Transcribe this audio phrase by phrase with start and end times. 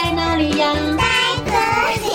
[0.00, 0.72] 在哪里呀？
[0.96, 1.02] 在
[1.44, 1.50] 这
[2.06, 2.08] 里。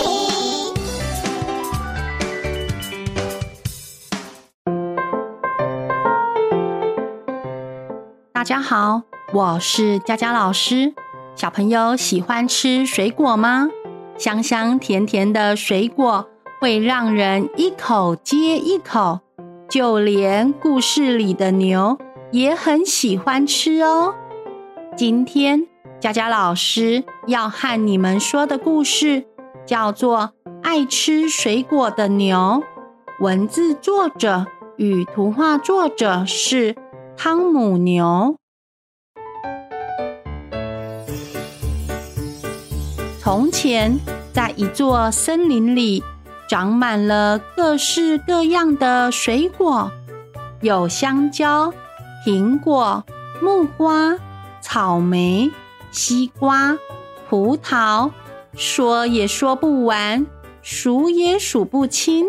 [8.32, 9.02] 大家好，
[9.34, 10.94] 我是佳佳老师。
[11.36, 13.68] 小朋友喜欢吃水果吗？
[14.16, 16.26] 香香甜甜的水果
[16.62, 19.20] 会让人一口接一口，
[19.68, 21.98] 就连故事里的牛
[22.30, 24.14] 也很喜欢吃哦。
[24.96, 25.66] 今天
[26.04, 29.24] 佳佳老师要和你们说的故事
[29.64, 32.36] 叫做《爱吃水果的牛》，
[33.20, 34.44] 文字作者
[34.76, 36.76] 与图画作者是
[37.16, 38.36] 汤姆牛。
[43.18, 43.98] 从前，
[44.30, 46.04] 在一座森林里，
[46.46, 49.90] 长满了各式各样的水果，
[50.60, 51.72] 有香蕉、
[52.26, 53.02] 苹果、
[53.40, 54.18] 木瓜、
[54.60, 55.50] 草莓、
[55.94, 56.76] 西瓜、
[57.30, 58.10] 葡萄，
[58.56, 60.26] 说也说不完，
[60.60, 62.26] 数也数不清。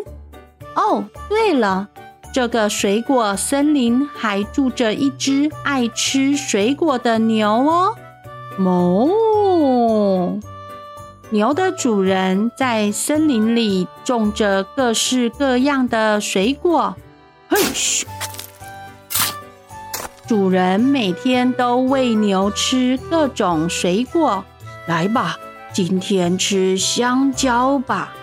[0.76, 1.90] 哦，对了，
[2.32, 7.96] 这个水果森林还住着一只爱吃水果的牛哦，
[8.60, 10.40] 哞。
[11.32, 16.96] 牛的主人在森林里种着各式各样的水果。
[17.50, 18.06] 嘿咻！
[20.28, 24.44] 主人每天都喂牛吃各种水果。
[24.88, 25.38] 来吧，
[25.72, 28.14] 今天吃香蕉吧。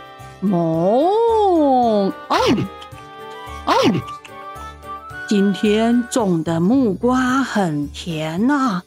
[0.42, 0.52] 哞！
[0.56, 2.12] 哦
[3.66, 3.74] 哦！
[5.28, 8.82] 今天种的木瓜很甜啊。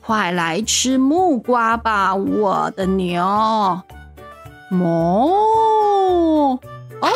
[0.00, 3.22] 快来吃木瓜吧，我的牛！
[4.70, 4.84] 哞！
[4.84, 6.58] 哦
[7.00, 7.08] 哦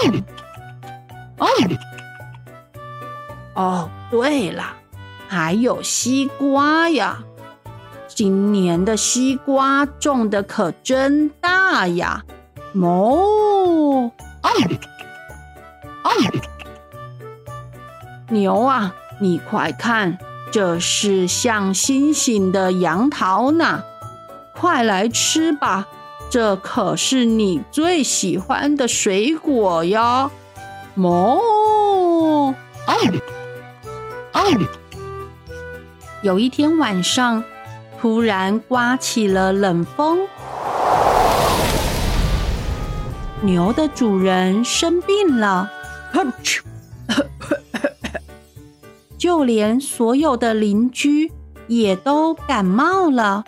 [3.54, 4.64] 哦，对了，
[5.28, 7.22] 还有西瓜呀！
[8.08, 12.24] 今年的西瓜种的可真大呀！
[12.74, 14.10] 哞！
[14.42, 14.52] 哦
[16.02, 16.10] 哦，
[18.30, 20.18] 牛啊，你快看！
[20.50, 23.84] 这是像星星的杨桃呢，
[24.54, 25.86] 快来吃吧！
[26.30, 30.30] 这可是你最喜欢的水果哟。
[30.96, 31.06] 哞！
[31.06, 32.54] 哦
[34.32, 34.40] 哦！
[36.22, 37.44] 有一天晚上，
[38.00, 40.18] 突然刮起了冷风，
[43.42, 45.70] 牛的主人生病了。
[49.16, 51.30] 就连所有的邻居
[51.68, 53.44] 也都感冒了，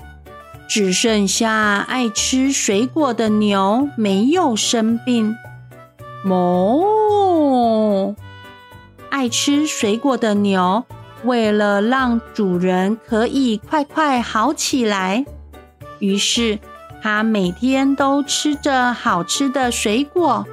[0.69, 5.34] 只剩下爱吃水果的牛没有生病。
[6.25, 8.14] 哦！
[9.09, 10.84] 爱吃水果的牛
[11.25, 15.25] 为了让主人可以快快好起来，
[15.98, 16.58] 于是
[17.03, 20.47] 他每天都吃着好吃的水果，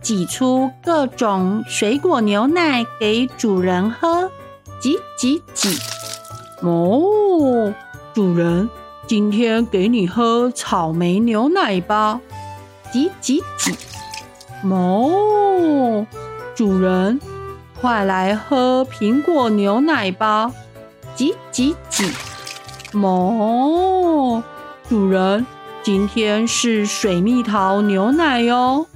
[0.00, 4.30] 挤出各种水果牛奶给主人喝。
[4.80, 5.78] 挤挤挤！
[6.60, 7.72] 哦，
[8.12, 8.68] 主人，
[9.06, 12.20] 今天给你喝草莓牛奶吧。
[12.92, 13.74] 挤挤挤！
[14.68, 16.06] 哦，
[16.54, 17.18] 主人，
[17.80, 20.50] 快来喝苹果牛奶吧。
[21.14, 22.10] 挤挤挤！
[22.92, 24.42] 哦，
[24.88, 25.46] 主人，
[25.82, 28.86] 今天是水蜜桃牛奶哟。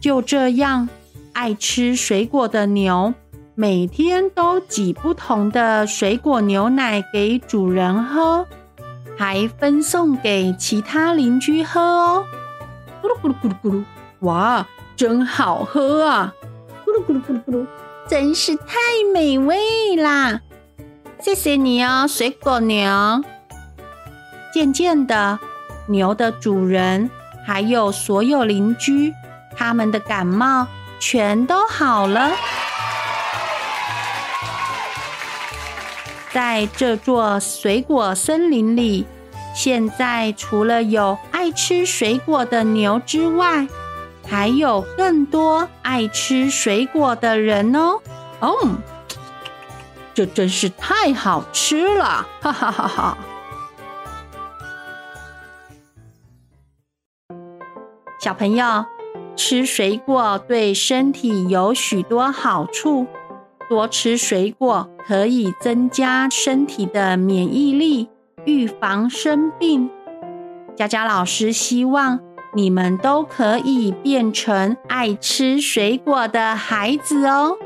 [0.00, 0.88] 就这样，
[1.32, 3.12] 爱吃水果的牛。
[3.56, 8.46] 每天都挤不同的水果牛奶给主人喝，
[9.16, 12.24] 还分送给其他邻居喝哦。
[13.00, 13.84] 咕噜咕噜咕噜咕噜，
[14.20, 14.66] 哇，
[14.96, 16.34] 真好喝啊！
[16.84, 17.66] 咕噜咕噜咕噜咕噜，
[18.08, 18.76] 真是太
[19.14, 20.40] 美味啦！
[21.20, 23.22] 谢谢你哦，水果牛。
[24.52, 25.38] 渐渐的，
[25.86, 27.10] 牛的主人
[27.46, 29.12] 还有所有邻居，
[29.56, 30.66] 他们的感冒
[31.00, 32.32] 全都好了。
[36.30, 39.06] 在这座水果森林里，
[39.54, 43.66] 现在除了有爱吃水果的牛之外，
[44.26, 48.00] 还有更多爱吃水果的人哦。
[48.40, 48.52] 哦，
[50.12, 52.26] 这真是太好吃了！
[52.40, 53.18] 哈哈哈哈。
[58.20, 58.86] 小朋友，
[59.36, 63.06] 吃水果对身体有许多好处。
[63.68, 68.08] 多吃水果可以增加身体的免疫力，
[68.44, 69.90] 预防生病。
[70.76, 72.20] 佳佳老师希望
[72.54, 77.56] 你们都可以变成爱吃水果的孩子哦。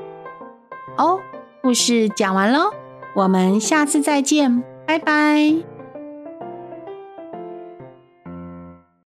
[0.96, 1.20] 哦，
[1.62, 2.72] 故事讲完喽，
[3.14, 5.77] 我们下次再见，拜拜。